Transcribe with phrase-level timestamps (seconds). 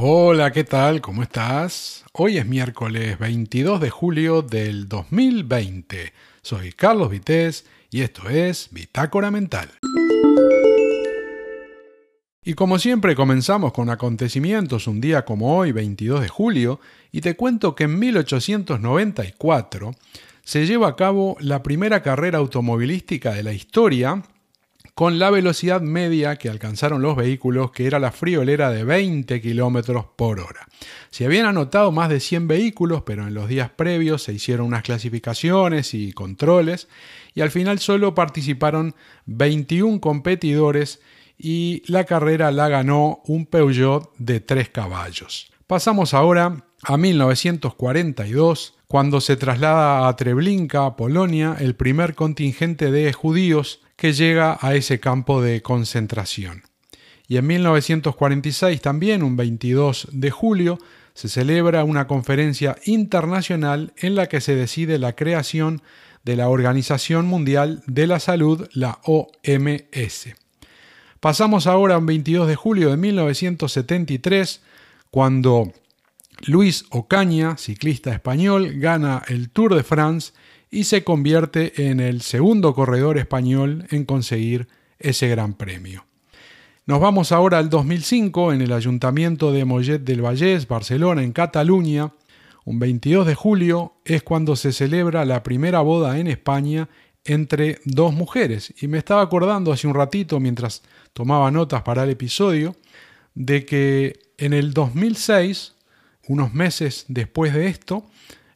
[0.00, 1.00] Hola, ¿qué tal?
[1.00, 2.04] ¿Cómo estás?
[2.12, 6.12] Hoy es miércoles 22 de julio del 2020.
[6.40, 9.68] Soy Carlos Vitéz y esto es Bitácora Mental.
[12.44, 16.78] Y como siempre comenzamos con acontecimientos un día como hoy, 22 de julio,
[17.10, 19.96] y te cuento que en 1894
[20.44, 24.22] se lleva a cabo la primera carrera automovilística de la historia
[24.98, 30.04] con la velocidad media que alcanzaron los vehículos, que era la friolera de 20 km
[30.16, 30.66] por hora.
[31.10, 34.82] Se habían anotado más de 100 vehículos, pero en los días previos se hicieron unas
[34.82, 36.88] clasificaciones y controles,
[37.32, 41.00] y al final solo participaron 21 competidores
[41.38, 45.52] y la carrera la ganó un Peugeot de 3 caballos.
[45.68, 53.82] Pasamos ahora a 1942, cuando se traslada a Treblinka, Polonia, el primer contingente de judíos
[53.98, 56.62] que llega a ese campo de concentración.
[57.26, 60.78] Y en 1946 también, un 22 de julio,
[61.14, 65.82] se celebra una conferencia internacional en la que se decide la creación
[66.22, 70.28] de la Organización Mundial de la Salud, la OMS.
[71.18, 74.62] Pasamos ahora a un 22 de julio de 1973,
[75.10, 75.72] cuando
[76.46, 80.32] Luis Ocaña, ciclista español, gana el Tour de France
[80.70, 86.04] y se convierte en el segundo corredor español en conseguir ese gran premio.
[86.86, 92.12] Nos vamos ahora al 2005 en el Ayuntamiento de Mollet del Vallès, Barcelona, en Cataluña.
[92.64, 96.88] Un 22 de julio es cuando se celebra la primera boda en España
[97.24, 98.72] entre dos mujeres.
[98.80, 100.82] Y me estaba acordando hace un ratito, mientras
[101.12, 102.74] tomaba notas para el episodio,
[103.34, 105.74] de que en el 2006,
[106.26, 108.06] unos meses después de esto,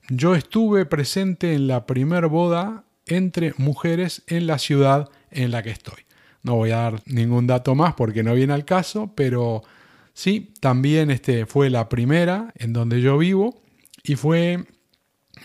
[0.09, 5.71] yo estuve presente en la primer boda entre mujeres en la ciudad en la que
[5.71, 6.05] estoy.
[6.43, 9.63] No voy a dar ningún dato más porque no viene al caso, pero
[10.13, 13.63] sí, también este fue la primera en donde yo vivo
[14.03, 14.65] y fue,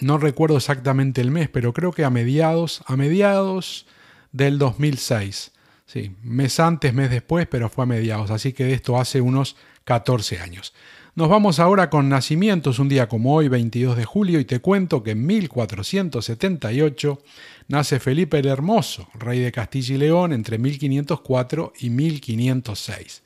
[0.01, 3.85] no recuerdo exactamente el mes, pero creo que a mediados, a mediados
[4.31, 5.51] del 2006.
[5.85, 9.55] Sí, mes antes, mes después, pero fue a mediados, así que de esto hace unos
[9.85, 10.73] 14 años.
[11.17, 15.01] Nos vamos ahora con nacimientos, un día como hoy, 22 de julio, y te cuento
[15.01, 17.23] que en 1478
[17.69, 23.23] nace Felipe el Hermoso, rey de Castilla y León, entre 1504 y 1506.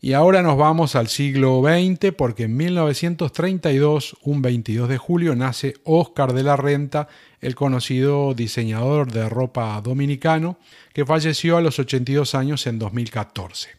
[0.00, 5.74] Y ahora nos vamos al siglo XX porque en 1932, un 22 de julio, nace
[5.82, 7.08] Óscar de la Renta,
[7.40, 10.56] el conocido diseñador de ropa dominicano,
[10.92, 13.77] que falleció a los 82 años en 2014.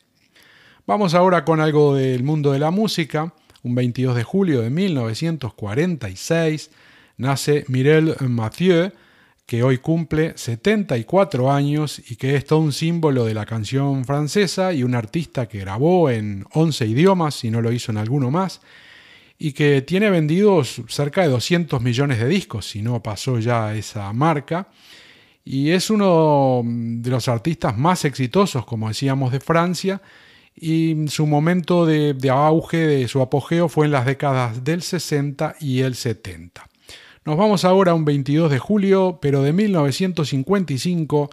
[0.90, 3.32] Vamos ahora con algo del mundo de la música.
[3.62, 6.72] Un 22 de julio de 1946
[7.18, 8.92] nace Mireille Mathieu,
[9.46, 14.74] que hoy cumple 74 años y que es todo un símbolo de la canción francesa
[14.74, 18.60] y un artista que grabó en 11 idiomas, si no lo hizo en alguno más,
[19.38, 24.12] y que tiene vendidos cerca de 200 millones de discos, si no pasó ya esa
[24.12, 24.70] marca,
[25.46, 30.02] y es uno de los artistas más exitosos, como decíamos, de Francia,
[30.56, 35.82] y su momento de, auge, de su apogeo fue en las décadas del 60 y
[35.82, 36.68] el 70.
[37.26, 41.30] Nos vamos ahora a un 22 de julio, pero de 1955,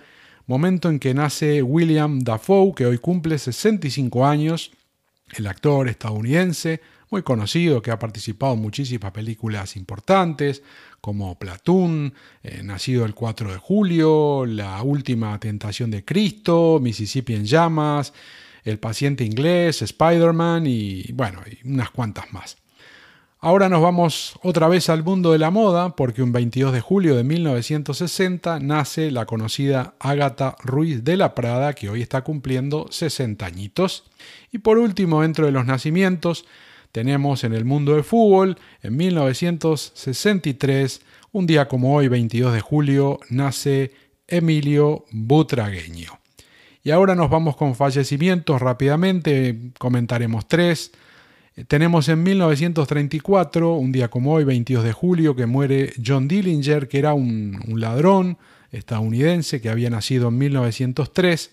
[0.47, 4.73] momento en que nace William Dafoe, que hoy cumple 65 años,
[5.37, 10.63] el actor estadounidense, muy conocido, que ha participado en muchísimas películas importantes,
[11.01, 12.13] como Platoon,
[12.43, 18.13] eh, Nacido el 4 de julio, La Última Tentación de Cristo, Mississippi en Llamas,
[18.67, 22.59] el paciente inglés, Spider-Man y bueno, unas cuantas más.
[23.39, 27.15] Ahora nos vamos otra vez al mundo de la moda porque un 22 de julio
[27.15, 33.47] de 1960 nace la conocida Agatha Ruiz de la Prada que hoy está cumpliendo 60
[33.47, 34.11] añitos.
[34.51, 36.45] Y por último, dentro de los nacimientos,
[36.91, 43.21] tenemos en el mundo del fútbol, en 1963, un día como hoy, 22 de julio,
[43.31, 43.93] nace
[44.27, 46.26] Emilio Butragueño.
[46.87, 50.93] Y ahora nos vamos con fallecimientos rápidamente, comentaremos tres.
[51.67, 57.01] Tenemos en 1934, un día como hoy, 22 de julio, que muere John Dillinger, que
[57.01, 58.39] era un, ladrón
[58.71, 61.51] estadounidense que había nacido en 1903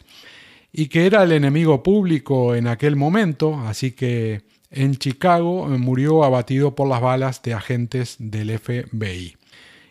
[0.72, 6.76] y que era el enemigo público en aquel momento, así que en Chicago murió abatido
[6.76, 9.36] por las balas de agentes del FBI.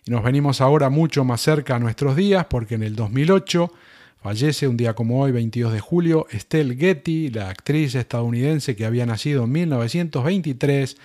[0.06, 3.72] Y nos venimos ahora mucho más cerca a nuestros días porque en el 2008
[4.22, 9.04] Fallece un día como hoy, 22 de julio, Estelle Getty, la actriz estadounidense que había
[9.04, 10.96] nacido en 1923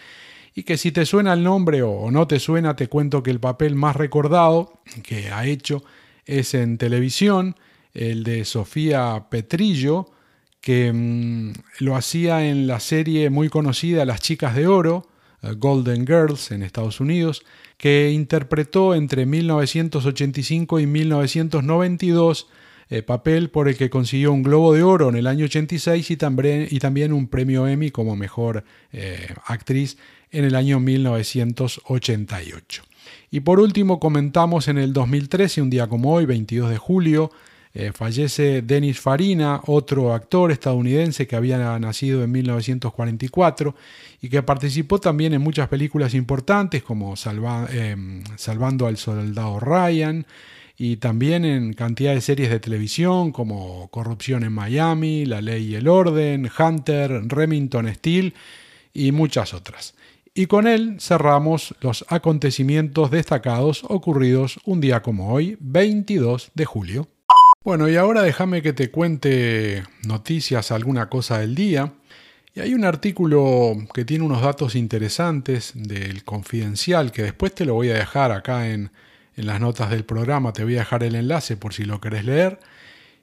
[0.54, 3.40] y que si te suena el nombre o no te suena, te cuento que el
[3.40, 5.84] papel más recordado que ha hecho
[6.28, 7.56] es en televisión,
[7.96, 10.12] el de Sofía Petrillo,
[10.62, 15.08] que mm, lo hacía en la serie muy conocida Las Chicas de Oro,
[15.42, 17.44] eh, Golden Girls en Estados Unidos,
[17.78, 22.48] que interpretó entre 1985 y 1992
[22.90, 26.18] eh, papel por el que consiguió un Globo de Oro en el año 86 y
[26.18, 28.64] también, y también un premio Emmy como mejor
[28.94, 29.98] eh, actriz
[30.32, 32.84] en el año 1988.
[33.30, 37.30] Y por último comentamos en el 2013, un día como hoy, 22 de julio,
[37.74, 43.76] eh, fallece Dennis Farina, otro actor estadounidense que había nacido en 1944
[44.22, 50.26] y que participó también en muchas películas importantes como Salvando al Soldado Ryan,
[50.78, 55.76] y también en cantidad de series de televisión como Corrupción en Miami, La Ley y
[55.76, 58.36] el Orden, Hunter, Remington Steel
[58.94, 59.96] y muchas otras.
[60.36, 67.08] Y con él cerramos los acontecimientos destacados ocurridos un día como hoy, 22 de julio.
[67.64, 71.92] Bueno, y ahora déjame que te cuente noticias, alguna cosa del día.
[72.54, 77.74] Y hay un artículo que tiene unos datos interesantes del Confidencial que después te lo
[77.74, 78.92] voy a dejar acá en,
[79.38, 82.26] en las notas del programa te voy a dejar el enlace por si lo querés
[82.26, 82.60] leer.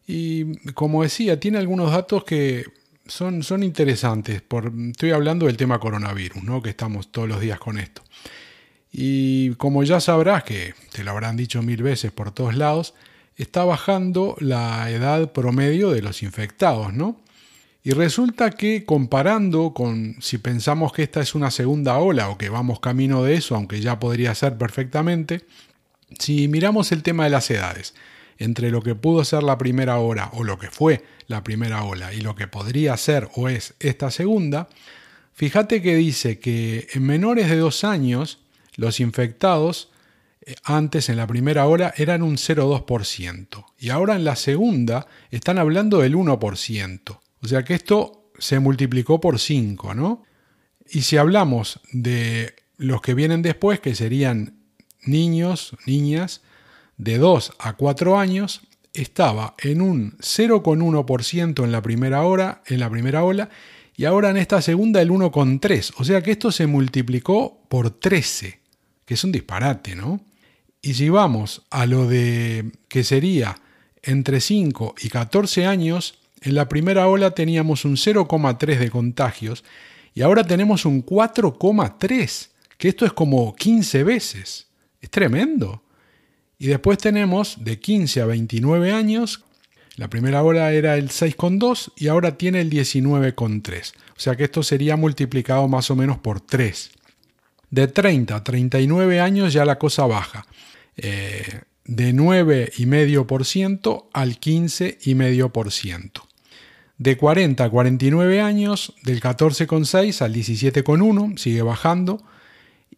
[0.06, 2.64] Y como decía, tiene algunos datos que
[3.06, 4.42] son, son interesantes.
[4.90, 6.62] Estoy hablando del tema coronavirus, ¿no?
[6.62, 8.02] que estamos todos los días con esto.
[8.92, 12.94] Y como ya sabrás, que te lo habrán dicho mil veces por todos lados,
[13.36, 17.20] está bajando la edad promedio de los infectados, ¿no?
[17.82, 22.48] Y resulta que comparando con si pensamos que esta es una segunda ola o que
[22.48, 25.42] vamos camino de eso, aunque ya podría ser perfectamente,
[26.18, 27.94] si miramos el tema de las edades,
[28.38, 32.12] entre lo que pudo ser la primera ola o lo que fue la primera ola
[32.12, 34.68] y lo que podría ser o es esta segunda,
[35.32, 38.40] fíjate que dice que en menores de dos años
[38.76, 39.90] los infectados
[40.42, 45.58] eh, antes en la primera ola eran un 0,2% y ahora en la segunda están
[45.58, 47.20] hablando del 1%.
[47.40, 50.24] O sea que esto se multiplicó por 5, ¿no?
[50.90, 54.63] Y si hablamos de los que vienen después, que serían
[55.06, 56.42] niños, niñas
[56.96, 58.62] de 2 a 4 años
[58.92, 63.50] estaba en un 0,1% en la primera hora, en la primera ola,
[63.96, 65.94] y ahora en esta segunda el 1,3.
[65.98, 68.60] O sea que esto se multiplicó por 13,
[69.04, 70.20] que es un disparate, ¿no?
[70.80, 73.56] Y si vamos a lo de que sería
[74.02, 79.64] entre 5 y 14 años, en la primera ola teníamos un 0,3 de contagios
[80.12, 84.66] y ahora tenemos un 4,3, que esto es como 15 veces.
[85.04, 85.82] Es tremendo.
[86.58, 89.44] Y después tenemos de 15 a 29 años,
[89.96, 93.92] la primera hora era el 6,2 y ahora tiene el 19,3.
[94.16, 96.90] O sea que esto sería multiplicado más o menos por 3.
[97.68, 100.46] De 30 a 39 años ya la cosa baja.
[100.96, 106.22] Eh, de 9,5% al 15,5%.
[106.96, 112.24] De 40 a 49 años, del 14,6 al 17,1, sigue bajando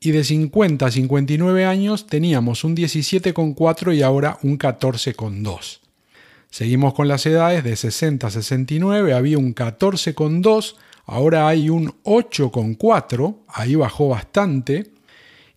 [0.07, 5.81] y de 50 a 59 años teníamos un 17,4 y ahora un 14,2.
[6.49, 10.77] Seguimos con las edades de 60 a 69, había un 14,2,
[11.07, 14.93] ahora hay un 8,4, ahí bajó bastante.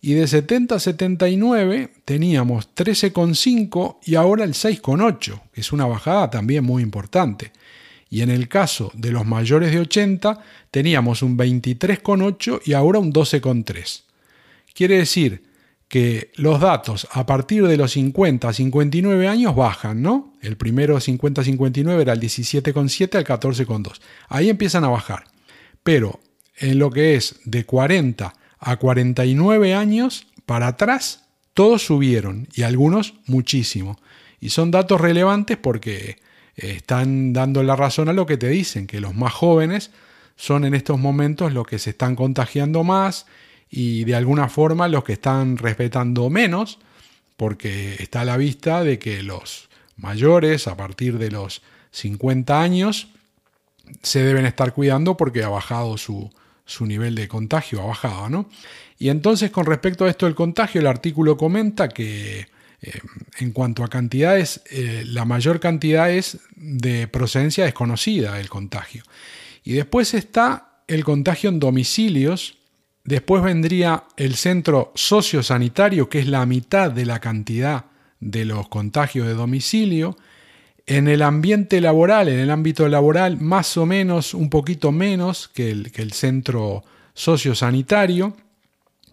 [0.00, 6.28] Y de 70 a 79 teníamos 13,5 y ahora el 6,8, que es una bajada
[6.28, 7.52] también muy importante.
[8.08, 10.42] Y en el caso de los mayores de 80
[10.72, 14.09] teníamos un 23,8 y ahora un 12,3.
[14.74, 15.50] Quiere decir
[15.90, 20.34] que los datos a partir de los 50 a 59 años bajan, ¿no?
[20.40, 24.00] El primero 50-59 era el 17,7 al 14,2.
[24.28, 25.24] Ahí empiezan a bajar.
[25.82, 26.20] Pero
[26.58, 31.24] en lo que es de 40 a 49 años para atrás,
[31.54, 33.98] todos subieron y algunos muchísimo.
[34.38, 36.18] Y son datos relevantes porque
[36.54, 39.90] están dando la razón a lo que te dicen, que los más jóvenes
[40.36, 43.26] son en estos momentos los que se están contagiando más
[43.70, 46.78] y de alguna forma los que están respetando menos,
[47.36, 51.62] porque está a la vista de que los mayores, a partir de los
[51.92, 53.08] 50 años,
[54.02, 56.30] se deben estar cuidando porque ha bajado su,
[56.80, 58.48] nivel de contagio, ha bajado, ¿no?
[58.98, 62.48] Y entonces con respecto a esto del contagio, el artículo comenta que
[62.82, 63.00] eh,
[63.38, 69.02] en cuanto a cantidades, eh, la mayor cantidad es de procedencia desconocida del contagio.
[69.64, 72.56] Y después está el contagio en domicilios,
[73.04, 77.86] Después vendría el centro sociosanitario, que es la mitad de la cantidad
[78.20, 80.16] de los contagios de domicilio.
[80.86, 85.70] En el ambiente laboral, en el ámbito laboral, más o menos, un poquito menos que
[85.70, 88.36] el, centro sociosanitario.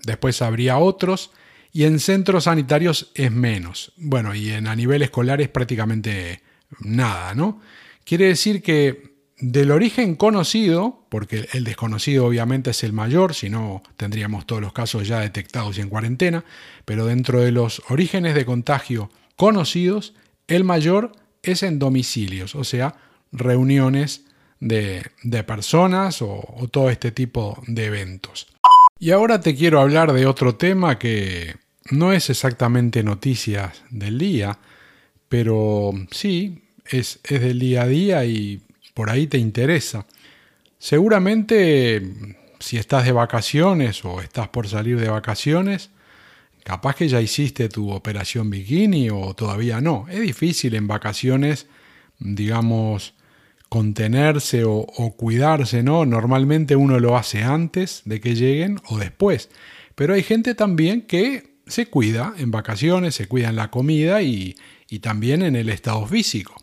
[0.03, 1.31] Después habría otros.
[1.71, 3.93] Y en centros sanitarios es menos.
[3.97, 6.41] Bueno, y en, a nivel escolar es prácticamente
[6.79, 7.61] nada, ¿no?
[8.03, 13.83] Quiere decir que del origen conocido, porque el desconocido obviamente es el mayor, si no
[13.95, 16.43] tendríamos todos los casos ya detectados y en cuarentena,
[16.85, 20.15] pero dentro de los orígenes de contagio conocidos,
[20.47, 21.11] el mayor
[21.43, 22.95] es en domicilios, o sea,
[23.31, 24.25] reuniones
[24.59, 25.11] de,
[25.45, 28.47] personas o, o todo este tipo de eventos.
[28.99, 31.55] Y ahora te quiero hablar de otro tema que
[31.91, 34.57] no es exactamente noticias del día,
[35.29, 38.61] pero sí, es, es del día a día y
[38.97, 40.07] por ahí te interesa.
[40.79, 42.01] Seguramente
[42.57, 45.91] si estás de vacaciones o estás por salir de vacaciones,
[46.63, 50.07] capaz que ya hiciste tu operación bikini o todavía no.
[50.09, 51.67] Es difícil en vacaciones,
[52.17, 53.13] digamos,
[53.69, 56.07] contenerse o, cuidarse, ¿no?
[56.07, 59.51] Normalmente uno lo hace antes de que lleguen o después.
[59.93, 64.55] Pero hay gente también que se cuida en vacaciones, se cuida en la comida y
[65.03, 66.55] también en el estado físico.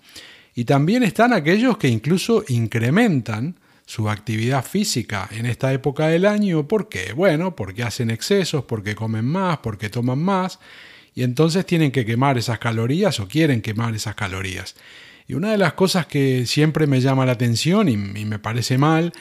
[0.54, 3.56] Y también están aquellos que incluso incrementan
[3.86, 6.66] su actividad física en esta época del año.
[6.66, 7.12] ¿Por qué?
[7.12, 10.58] Bueno, porque hacen excesos, porque comen más, porque toman más,
[11.14, 14.74] y entonces tienen que quemar esas calorías o quieren quemar esas calorías.
[15.26, 19.12] Y una de las cosas que siempre me llama la atención y, me parece mal,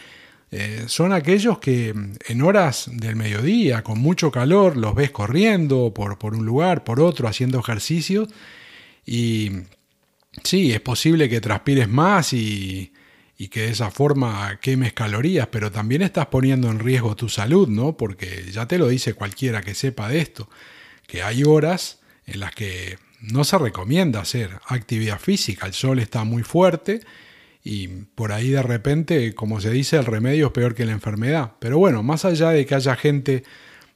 [0.51, 1.93] eh, son aquellos que
[2.27, 6.99] en horas del mediodía, con mucho calor, los ves corriendo por, por un lugar, por
[6.99, 8.27] otro, haciendo ejercicio,
[9.05, 9.51] y
[10.41, 12.91] Sí, es posible que transpires más y,
[13.51, 17.97] que de esa forma quemes calorías, pero también estás poniendo en riesgo tu salud, ¿no?
[17.97, 20.49] Porque ya te lo dice cualquiera que sepa de esto,
[21.07, 26.23] que hay horas en las que no se recomienda hacer actividad física, el sol está
[26.23, 27.01] muy fuerte
[27.65, 31.51] y por ahí de repente, como se dice, el remedio es peor que la enfermedad.
[31.59, 33.43] Pero bueno, más allá de que haya gente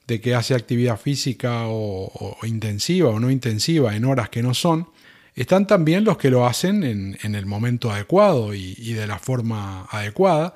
[0.06, 4.88] de que hace actividad física o intensiva o no intensiva en horas que no son,
[5.34, 10.54] están también los que lo hacen en, el momento adecuado y, de la forma adecuada.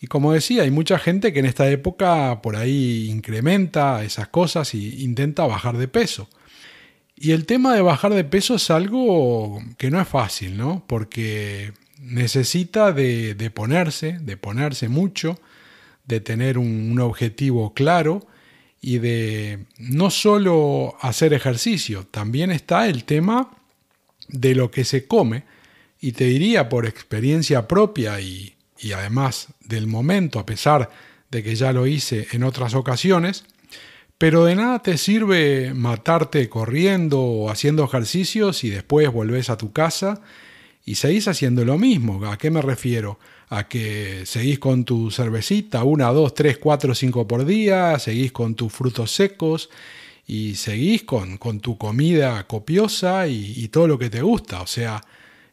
[0.00, 4.72] Y como decía, hay mucha gente que en esta época por ahí incrementa esas cosas
[4.74, 6.28] e intenta bajar de peso.
[7.14, 10.84] Y el tema de bajar de peso es algo que no es fácil, ¿no?
[10.86, 15.40] Porque necesita de, ponerse, de ponerse mucho,
[16.04, 18.26] de tener un, objetivo claro
[18.80, 23.55] y de no solo hacer ejercicio, también está el tema
[24.28, 25.44] de lo que se come,
[26.00, 28.54] y te diría por experiencia propia y,
[28.94, 30.90] además del momento, a pesar
[31.30, 33.44] de que ya lo hice en otras ocasiones,
[34.18, 39.72] pero de nada te sirve matarte corriendo o haciendo ejercicios y después volvés a tu
[39.72, 40.22] casa
[40.84, 42.24] y seguís haciendo lo mismo.
[42.26, 43.18] ¿A qué me refiero?
[43.48, 48.54] A que seguís con tu cervecita, una, dos, tres, cuatro, cinco por día, seguís con
[48.54, 49.68] tus frutos secos
[50.26, 54.60] y seguís con, con tu comida copiosa y, todo lo que te gusta.
[54.60, 55.00] O sea,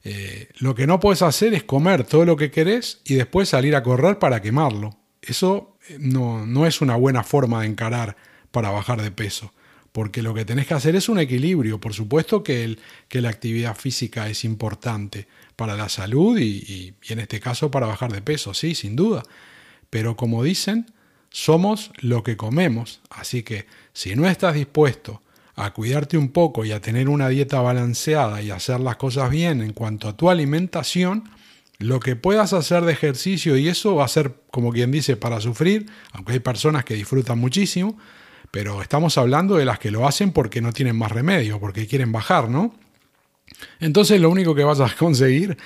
[0.03, 3.75] eh, lo que no puedes hacer es comer todo lo que querés y después salir
[3.75, 4.97] a correr para quemarlo.
[5.21, 8.17] Eso eh, no, no es una buena forma de encarar
[8.51, 9.53] para bajar de peso.
[9.91, 11.79] Porque lo que tenés que hacer es un equilibrio.
[11.79, 17.13] Por supuesto que, el, que la actividad física es importante para la salud y, y
[17.13, 19.21] en este caso para bajar de peso, sí, sin duda.
[19.91, 20.87] Pero como dicen,
[21.33, 25.23] somos lo que comemos, así que si no estás dispuesto
[25.55, 29.61] a cuidarte un poco y a tener una dieta balanceada y hacer las cosas bien
[29.61, 31.27] en cuanto a tu alimentación,
[31.79, 35.41] lo que puedas hacer de ejercicio y eso va a ser, como quien dice, para
[35.41, 37.97] sufrir, aunque hay personas que disfrutan muchísimo,
[38.51, 42.11] pero estamos hablando de las que lo hacen porque no tienen más remedio, porque quieren
[42.11, 42.75] bajar, ¿no?
[43.79, 45.57] Entonces lo único que vas a conseguir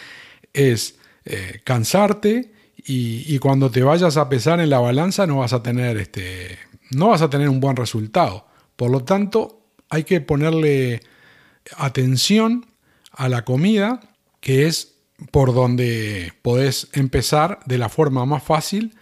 [0.53, 0.95] es
[1.25, 2.53] eh, cansarte
[2.86, 6.60] y, cuando te vayas a pesar en la balanza no vas a tener este,
[6.91, 8.46] no vas a tener un buen resultado.
[8.75, 11.01] Por lo tanto, hay que ponerle
[11.77, 12.67] atención
[13.12, 14.00] a la comida,
[14.39, 14.96] que es
[15.31, 18.96] por donde podés empezar de la forma más fácil,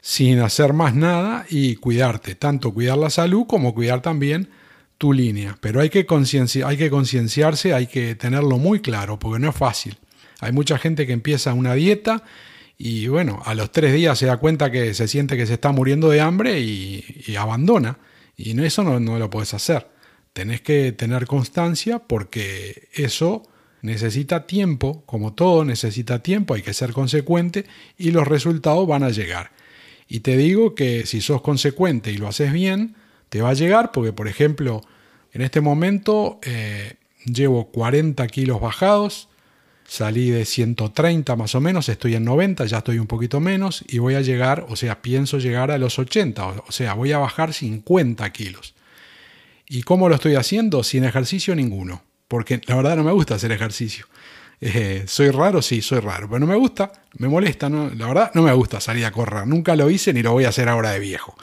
[0.00, 4.48] sin hacer más nada y cuidarte, tanto cuidar la salud como cuidar también
[4.96, 5.58] tu línea.
[5.60, 9.98] Pero hay que concienciarse, hay que tenerlo muy claro, porque no es fácil.
[10.40, 12.22] Hay mucha gente que empieza una dieta
[12.78, 15.72] y bueno, a los tres días se da cuenta que se siente que se está
[15.72, 17.98] muriendo de hambre y, abandona.
[18.36, 19.88] Y eso no, no lo puedes hacer.
[20.32, 23.42] Tenés que tener constancia porque eso
[23.82, 27.66] necesita tiempo, como todo necesita tiempo, hay que ser consecuente
[27.96, 29.50] y los resultados van a llegar.
[30.06, 32.94] Y te digo que si sos consecuente y lo haces bien,
[33.28, 34.82] te va a llegar porque, por ejemplo,
[35.32, 36.94] en este momento eh,
[37.24, 39.28] llevo 40 kilos bajados,
[39.90, 43.96] Salí de 130 más o menos, estoy en 90, ya estoy un poquito menos y
[43.96, 47.54] voy a llegar, o sea, pienso llegar a los 80, o sea, voy a bajar
[47.54, 48.74] 50 kilos.
[49.66, 50.82] ¿Y cómo lo estoy haciendo?
[50.82, 54.04] Sin ejercicio ninguno, porque la verdad no me gusta hacer ejercicio.
[54.60, 55.62] Eh, ¿Soy raro?
[55.62, 56.28] Sí, soy raro.
[56.28, 57.88] Pero no me gusta, me molesta, ¿no?
[57.88, 59.46] La verdad, no me gusta salir a correr.
[59.46, 61.34] Nunca lo hice ni lo voy a hacer ahora de viejo.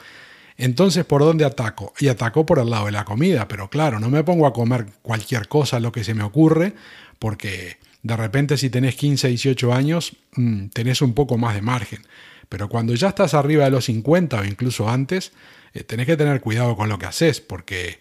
[0.56, 1.92] Entonces, ¿por dónde ataco?
[1.98, 4.86] Y ataco por el lado de la comida, pero claro, no me pongo a comer
[5.02, 6.74] cualquier cosa, lo que se me ocurre,
[7.18, 12.02] porque de repente si tenés 15, 18 años, mm, tenés un poco más de margen.
[12.48, 15.32] Pero cuando ya estás arriba de los 50 o incluso antes,
[15.74, 18.00] eh, tenés que tener cuidado con lo que haces, porque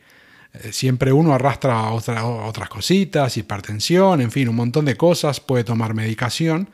[0.54, 5.94] eh, siempre uno arrastra otras cositas, hipertensión, en fin, un montón de cosas, puede tomar
[5.94, 6.70] medicación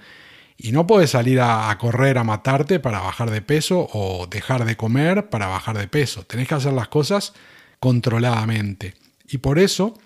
[0.58, 4.78] y no puedes salir a, correr a matarte para bajar de peso o dejar de
[4.78, 6.24] comer para bajar de peso.
[6.24, 7.34] Tenés que hacer las cosas
[7.80, 8.94] controladamente.
[9.28, 9.98] Y por eso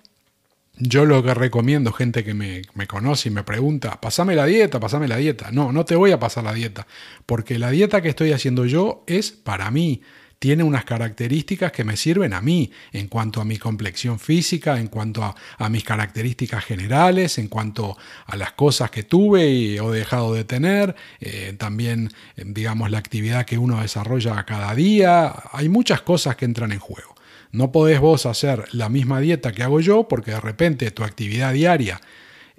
[0.78, 4.78] yo lo que recomiendo, gente que me, me, conoce y me pregunta, pasame la dieta,
[4.78, 5.50] pasame la dieta.
[5.50, 6.86] No, no te voy a pasar la dieta,
[7.24, 10.02] porque la dieta que estoy haciendo yo es para mí
[10.38, 14.88] tiene unas características que me sirven a mí en cuanto a mi complexión física, en
[14.88, 19.98] cuanto a, mis características generales, en cuanto a las cosas que tuve y, o he
[19.98, 25.34] dejado de tener, eh, también, eh, digamos, la actividad que uno desarrolla cada día.
[25.52, 27.15] Hay muchas cosas que entran en juego.
[27.52, 31.52] No podés vos hacer la misma dieta que hago yo porque de repente tu actividad
[31.52, 32.00] diaria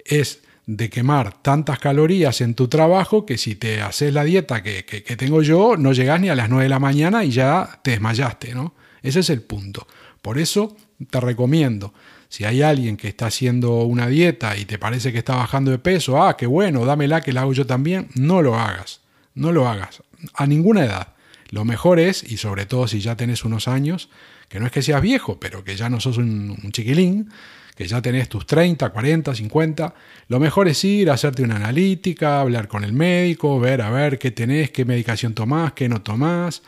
[0.04, 4.82] es de quemar tantas calorías en tu trabajo que si te haces la dieta que,
[5.16, 8.54] tengo yo, no llegas ni a las 9 de la mañana y ya te desmayaste,
[8.54, 8.74] ¿no?
[9.02, 9.86] Ese es el punto.
[10.20, 10.76] Por eso
[11.08, 11.94] te recomiendo,
[12.28, 15.78] si hay alguien que está haciendo una dieta y te parece que está bajando de
[15.78, 19.00] peso, ah, qué bueno, dámela que la hago yo también, no lo hagas,
[19.34, 20.02] no lo hagas,
[20.34, 21.14] a ninguna edad.
[21.50, 24.10] Lo mejor es, y sobre todo si ya tenés unos años,
[24.48, 27.30] que no es que seas viejo, pero que ya no sos un, chiquilín,
[27.74, 29.94] que ya tenés tus 30, 40, 50,
[30.28, 34.18] lo mejor es ir a hacerte una analítica, hablar con el médico, ver a ver
[34.18, 36.62] qué tenés, qué medicación tomás, qué no tomás,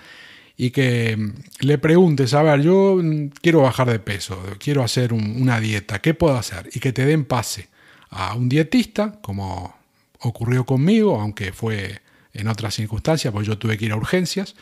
[0.57, 5.13] y que mm, le preguntes, a ver, yo mm, quiero bajar de peso, quiero hacer
[5.13, 6.71] una dieta, ¿qué puedo hacer?
[6.73, 7.69] Y que te den pase
[8.11, 9.75] a un dietista, como
[10.21, 12.01] ocurrió conmigo, aunque fue
[12.33, 14.55] en otras circunstancias, pues yo tuve que ir a urgencias,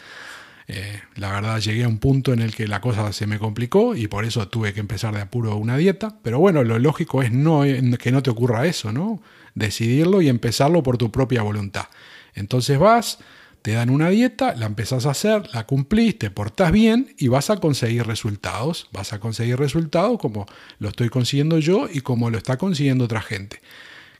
[0.71, 3.97] eh, la verdad llegué a un punto en el que la cosa se me complicó
[3.97, 6.19] y por eso tuve que empezar de apuro una dieta.
[6.23, 9.23] Pero bueno, lo lógico es que no te ocurra eso, ¿no?
[9.55, 11.87] Decidirlo y empezarlo por tu propia voluntad.
[12.35, 13.19] Entonces vas,
[13.62, 17.49] te dan una dieta, la empezás a hacer, la cumplís, te portás bien y vas
[17.49, 18.88] a conseguir resultados.
[18.92, 20.45] Vas a conseguir resultados como
[20.79, 23.61] lo estoy consiguiendo yo y como lo está consiguiendo otra gente.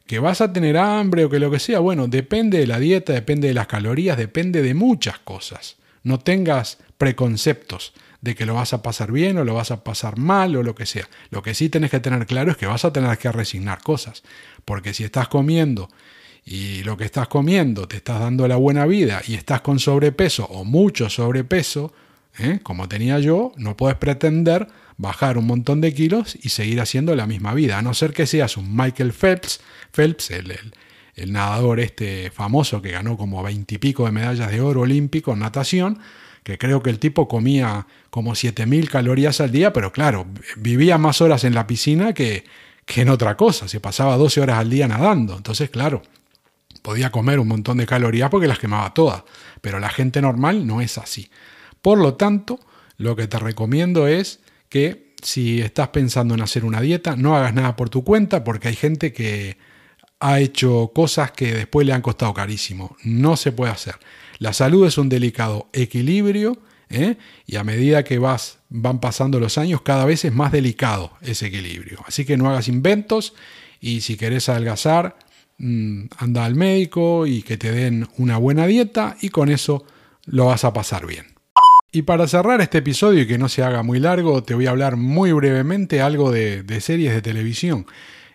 [0.09, 3.13] Que vas a tener hambre o que lo que sea, bueno, depende de la dieta,
[3.13, 5.77] depende de las calorías, depende de muchas cosas.
[6.03, 10.19] No tengas preconceptos de que lo vas a pasar bien o lo vas a pasar
[10.19, 11.09] mal o lo que sea.
[11.31, 14.23] Lo que sí tenés que tener claro es que vas a tener que resignar cosas.
[14.65, 15.89] Porque si estás comiendo
[16.45, 20.47] y lo que estás comiendo te estás dando la buena vida y estás con sobrepeso
[20.47, 21.93] o mucho sobrepeso,
[22.39, 22.61] ¿eh?
[22.63, 24.67] como tenía yo, no puedes pretender
[24.99, 28.27] bajar un montón de kilos y seguir haciendo la misma vida, a no ser que
[28.27, 29.61] seas un Michael Phelps,
[29.93, 30.75] Phelps el, el,
[31.15, 36.01] el nadador este famoso que ganó como veintipico de medallas de oro olímpico en natación,
[36.43, 41.21] que creo que el tipo comía como 7.000 calorías al día, pero claro, vivía más
[41.21, 42.45] horas en la piscina que,
[42.85, 46.03] que en otra cosa, se pasaba 12 horas al día nadando, entonces claro,
[46.83, 49.23] podía comer un montón de calorías porque las quemaba todas,
[49.61, 51.31] pero la gente normal no es así.
[51.83, 52.59] Por lo tanto,
[52.97, 57.55] lo que te recomiendo es que si estás pensando en hacer una dieta, no hagas
[57.55, 59.57] nada por tu cuenta porque hay gente que
[60.21, 62.97] ha hecho cosas que después le han costado carísimo.
[63.05, 63.97] No se puede hacer.
[64.39, 66.59] La salud es un delicado equilibrio
[66.91, 67.17] ¿eh?
[67.47, 71.47] y a medida que vas, van pasando los años, cada vez es más delicado ese
[71.47, 72.01] equilibrio.
[72.07, 73.35] Así que no hagas inventos
[73.81, 75.17] y si querés adelgazar,
[75.59, 79.85] mm, anda al médico y que te den una buena dieta y con eso
[80.27, 81.38] lo vas a pasar bien.
[81.91, 84.71] Y para cerrar este episodio y que no se haga muy largo, te voy a
[84.71, 87.87] hablar muy brevemente algo de, de series de televisión.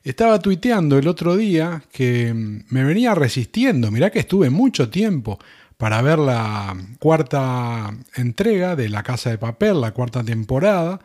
[0.03, 5.39] Estaba tuiteando el otro día que me venía resistiendo, mirá que estuve mucho tiempo
[5.77, 10.99] para ver la cuarta entrega de La Casa de Papel, la cuarta temporada,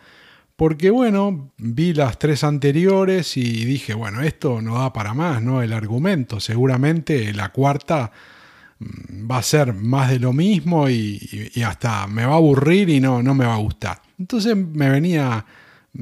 [0.56, 5.62] porque bueno, vi las tres anteriores y dije, bueno, esto no da para más, ¿no?
[5.62, 8.37] El argumento, seguramente la cuarta mm,
[8.80, 13.22] va a ser más de lo mismo y, hasta me va a aburrir y no,
[13.22, 14.00] no me va a gustar.
[14.18, 15.44] Entonces me venía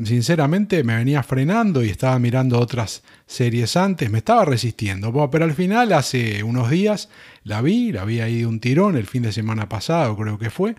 [0.05, 5.55] sinceramente me venía frenando y estaba mirando otras series antes, me estaba resistiendo, pero al
[5.55, 7.09] final hace unos días
[7.45, 10.51] la vi, la vi ahí de un tirón el fin de semana pasado creo que
[10.51, 10.75] fue,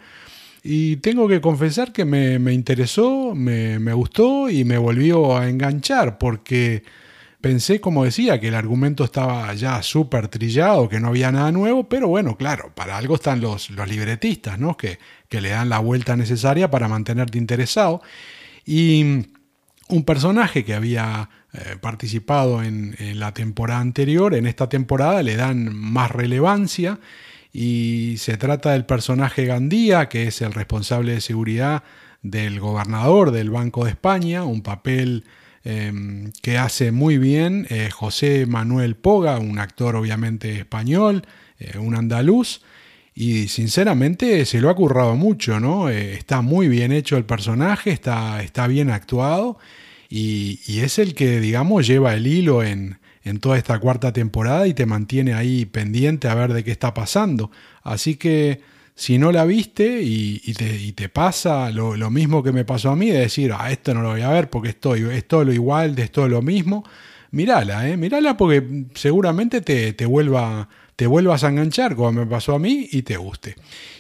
[0.61, 6.17] y tengo que confesar que me, interesó, me, me, gustó y me volvió a enganchar
[6.17, 6.83] porque
[7.47, 11.87] pensé, como decía, que el argumento estaba ya súper trillado, que no había nada nuevo,
[11.87, 14.75] pero bueno, claro, para algo están los, los libretistas, ¿no?
[14.75, 18.01] Que, que le dan la vuelta necesaria para mantenerte interesado.
[18.65, 19.27] Y
[19.87, 25.73] un personaje que había eh, participado en, la temporada anterior, en esta temporada le dan
[25.73, 26.99] más relevancia
[27.53, 31.83] y se trata del personaje Gandía, que es el responsable de seguridad
[32.21, 35.23] del gobernador del Banco de España, un papel
[35.67, 41.23] em, que hace muy bien eh, José Manuel Poga, un actor obviamente español,
[41.59, 42.61] eh, un andaluz,
[43.13, 45.89] y sinceramente se lo ha currado mucho, ¿no?
[45.89, 49.57] está muy bien hecho el personaje, está, está bien actuado
[50.09, 52.99] y, es el que, digamos, lleva el hilo en,
[53.41, 57.51] toda esta cuarta temporada y te mantiene ahí pendiente a ver de qué está pasando.
[57.83, 58.61] Así que
[58.97, 60.53] si no la viste y,
[60.93, 64.09] te, pasa lo, mismo que me pasó a mí, de decir, ah, esto no lo
[64.09, 66.83] voy a ver porque estoy, es todo lo igual, es todo lo mismo,
[67.29, 67.95] mirala, ¿eh?
[67.95, 72.89] mirala porque seguramente te, te, vuelva, te vuelvas a enganchar como me pasó a mí
[72.91, 73.53] y te guste.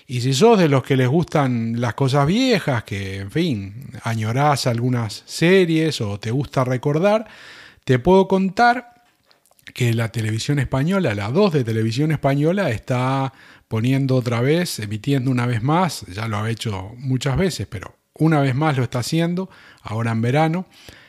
[0.07, 4.65] Y si sos de los que les gustan las cosas viejas, que en fin, añorás
[4.65, 7.27] algunas series o te gusta recordar,
[7.85, 8.95] te puedo contar
[9.75, 13.31] que la televisión española, la 2 de televisión española, está
[13.67, 18.39] poniendo otra vez, emitiendo una vez más, ya lo ha hecho muchas veces, pero una
[18.39, 19.49] vez más lo está haciendo,
[19.81, 20.65] ahora en verano,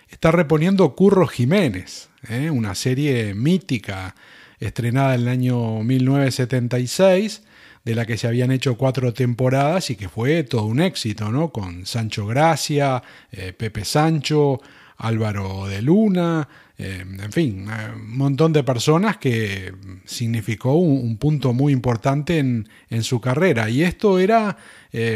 [0.08, 2.50] está reponiendo Curro Jiménez, ¿eh?
[2.50, 4.14] una serie mítica
[4.58, 7.42] estrenada en el año 1976
[7.84, 11.50] de la que se habían hecho cuatro temporadas y que fue todo un éxito, ¿no?
[11.50, 14.60] Con Sancho Gracia, eh, Pepe Sancho,
[14.98, 21.52] Álvaro de Luna, eh, en fin, eh, un montón de personas que significó un, punto
[21.52, 22.66] muy importante en,
[23.02, 23.68] su carrera.
[23.68, 24.56] Y esto era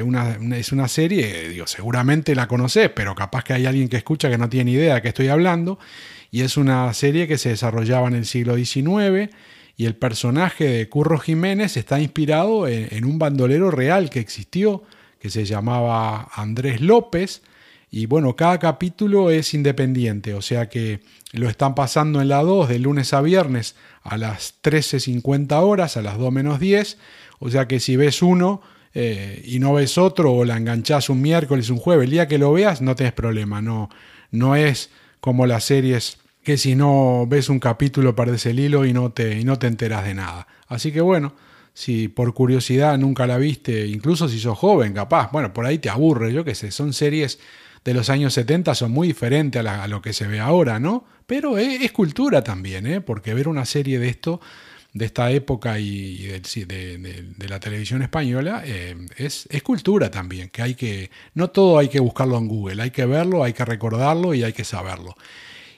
[0.05, 4.29] una, es una serie, digo, seguramente la conocés, pero capaz que hay alguien que escucha
[4.29, 5.79] que no tiene idea de qué estoy hablando.
[6.31, 9.31] Y es una serie que se desarrollaba en el siglo XIX
[9.77, 14.83] y el personaje de Curro Jiménez está inspirado en, un bandolero real que existió,
[15.19, 17.43] que se llamaba Andrés López,
[17.95, 21.01] y bueno, cada capítulo es independiente, o sea que
[21.33, 26.03] lo están pasando en la 2 de lunes a viernes a las 13.50 horas, a
[26.03, 26.97] las 2 menos 10,
[27.39, 28.63] o sea que si ves uno
[28.95, 32.39] eh, y no ves otro, o la enganchás un miércoles, un jueves, el día que
[32.39, 33.91] lo veas no tenés problema, no,
[34.31, 34.89] no es
[35.21, 39.39] como las series que si no ves un capítulo perdes el hilo y no te,
[39.39, 40.49] y no te enteras de nada.
[40.67, 41.35] Así que bueno,
[41.75, 45.91] si por curiosidad nunca la viste, incluso si sos joven, capaz, bueno, por ahí te
[45.91, 47.39] aburre, yo qué sé, son series
[47.85, 51.05] de los años 70, son muy diferentes a, lo que se ve ahora, ¿no?
[51.27, 53.01] Pero es, cultura también, ¿eh?
[53.01, 54.41] Porque ver una serie de esto,
[54.93, 60.75] de esta época y, de, la televisión española, eh, es, es cultura también, que hay
[60.75, 64.45] que, no todo hay que buscarlo en Google, hay que verlo, hay que recordarlo y
[64.45, 65.17] hay que saberlo.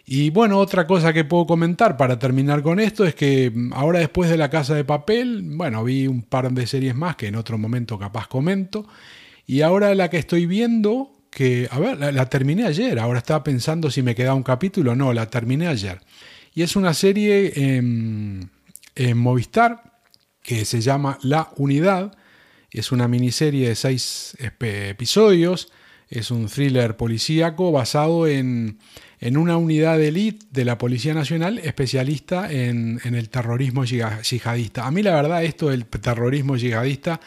[0.06, 4.00] Y bueno, otra cosa que puedo comentar para terminar con esto es que mm, ahora
[4.00, 7.36] después de La Casa de Papel, bueno, vi un par de series más que en
[7.36, 8.86] otro momento capaz comento.
[9.46, 13.90] Y ahora la que estoy viendo, que, a ver, la, terminé ayer, ahora estaba pensando
[13.90, 16.00] si me quedaba un capítulo, no, la terminé ayer.
[16.54, 18.50] Y es una serie en,
[18.94, 19.98] en Movistar
[20.42, 22.16] que se llama La Unidad.
[22.70, 25.72] Es una miniserie de seis episodios.
[26.08, 28.78] Es un thriller policíaco basado en,
[29.24, 34.86] en una unidad de élite de la Policía Nacional especialista en, el terrorismo yihadista.
[34.86, 37.20] A mí la verdad esto del terrorismo yihadista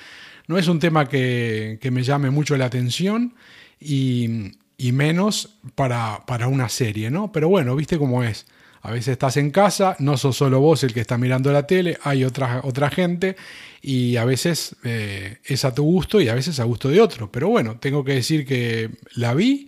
[0.45, 3.33] no es un tema que, me llame mucho la atención
[3.79, 7.31] y, menos para, para, una serie, ¿no?
[7.31, 8.45] Pero bueno, viste cómo es.
[8.81, 11.97] A veces estás en casa, no sos solo vos el que está mirando la tele,
[12.03, 13.35] hay otra, otra gente
[13.81, 17.31] y a veces eh, es a tu gusto y a veces a gusto de otro.
[17.31, 19.67] Pero bueno, tengo que decir que la vi,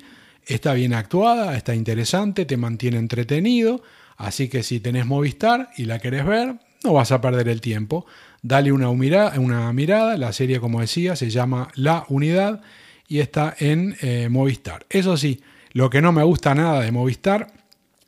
[0.50, 3.84] Está bien actuada, está interesante, te mantiene entretenido,
[4.18, 8.08] así que si tenés Movistar y la querés ver, no vas a perder el tiempo.
[8.42, 12.62] Dale una, una mirada, la serie como decía se llama La Unidad
[13.10, 14.86] y está en eh, Movistar.
[14.90, 15.42] Eso sí,
[15.74, 17.52] lo que no me gusta nada de Movistar,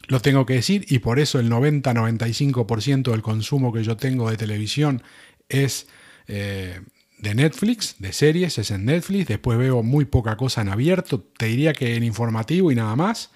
[0.08, 4.38] lo tengo que decir, y por eso el 90-95% del consumo que yo tengo de
[4.38, 5.04] televisión
[5.50, 5.88] es
[6.28, 6.80] eh,
[7.18, 9.28] de Netflix, de series, es en Netflix.
[9.28, 11.20] Después veo muy poca cosa en abierto.
[11.38, 13.32] Te diría que en informativo y nada más.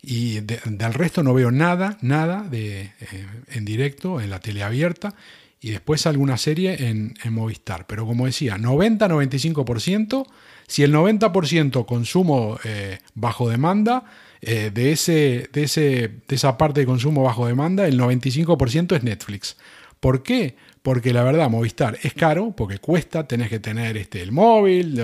[0.00, 5.14] Y del resto no veo nada, nada de, eh, en directo, en la tele abierta.
[5.60, 7.86] Y después alguna serie en, Movistar.
[7.86, 10.26] Pero como decía, 90-95%.
[10.68, 14.04] Si el 90% consumo eh, bajo demanda,
[14.40, 19.02] eh, de, ese, de, ese, de esa parte de consumo bajo demanda, el 95% es
[19.02, 19.56] Netflix.
[19.98, 20.54] ¿Por qué?
[20.88, 24.98] porque la verdad Movistar es caro, porque cuesta, tenés que tener este, el móvil,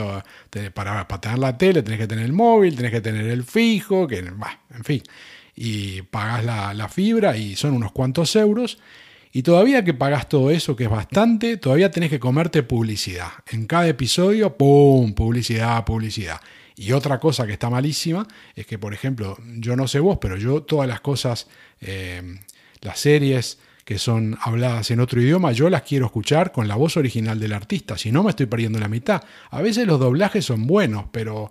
[0.72, 4.07] para, para, tener la tele tenés que tener el móvil, tenés que tener el fijo,
[4.07, 5.03] que, en fin,
[5.55, 8.79] y pagás la, fibra y son unos cuantos euros.
[9.37, 13.31] Y todavía que pagás todo eso, que es bastante, todavía tenés que comerte publicidad.
[13.51, 15.12] En cada episodio, ¡pum!
[15.12, 16.40] Publicidad, publicidad.
[16.77, 20.37] Y otra cosa que está malísima es que, por ejemplo, yo no sé vos, pero
[20.37, 21.49] yo todas las cosas,
[21.81, 22.23] eh,
[22.81, 26.97] las series que son habladas en otro idioma, yo las quiero escuchar con la voz
[26.97, 29.25] original del artista, si no me estoy perdiendo la mitad.
[29.51, 31.51] A veces los doblajes son buenos, pero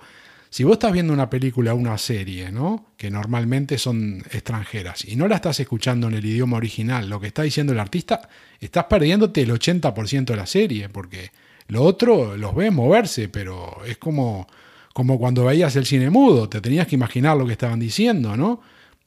[0.54, 2.92] si vos estás viendo una película o una serie, ¿no?
[2.96, 7.26] Que normalmente son extranjeras, y no la estás escuchando en el idioma original, lo que
[7.26, 11.32] está diciendo el artista, estás perdiéndote el 80% de la serie, porque
[11.70, 14.48] lo otro los ves moverse, pero es como
[14.94, 18.62] como cuando veías el cine mudo, te tenías que imaginar lo que estaban diciendo, ¿no?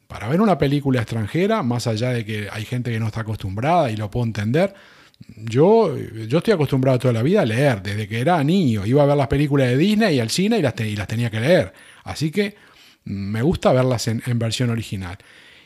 [0.08, 3.88] Para ver una película extranjera, más allá de que hay gente que no está acostumbrada
[3.92, 4.74] y lo puedo entender,
[5.36, 8.86] yo, yo estoy acostumbrado toda la vida a leer, desde que era niño.
[8.86, 11.40] Iba a ver las películas de Disney y al cine y las, las tenía que
[11.40, 11.72] leer.
[12.04, 12.56] Así que
[13.04, 15.18] mm, me gusta verlas en, en, versión original.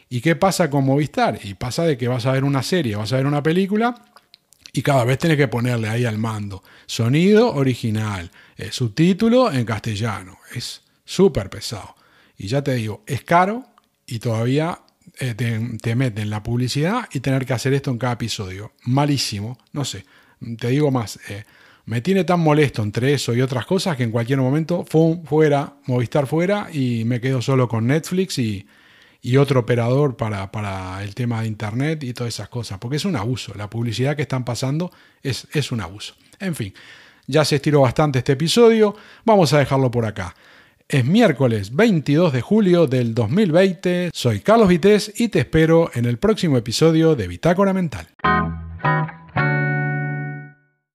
[0.08, 1.38] ¿Y qué pasa con Movistar?
[1.44, 3.94] Y pasa de que vas a ver una serie, vas a ver una película
[4.72, 10.38] y cada vez tenés que ponerle ahí al mando sonido original, eh, subtítulo en castellano.
[10.54, 11.94] Es súper pesado.
[12.36, 13.64] Y ya te digo, es caro
[14.06, 14.80] y todavía
[15.18, 18.72] eh, te, meten la publicidad y tener que hacer esto en cada episodio.
[18.84, 20.04] Malísimo, no sé.
[20.58, 21.44] Te digo más, eh,
[21.84, 25.24] me tiene tan molesto entre eso y otras cosas que en cualquier momento, ¡fum!
[25.24, 28.66] fuera, Movistar fuera y me quedo solo con Netflix y,
[29.38, 33.52] otro operador para, el tema de Internet y todas esas cosas, porque es un abuso.
[33.54, 34.90] La publicidad que están pasando
[35.22, 36.14] es un abuso.
[36.38, 36.72] En fin,
[37.26, 40.34] ya se estiró bastante este episodio, vamos a dejarlo por acá.
[40.92, 46.18] Es miércoles 22 de julio del 2020, soy Carlos Vités y te espero en el
[46.18, 48.08] próximo episodio de Bitácora Mental.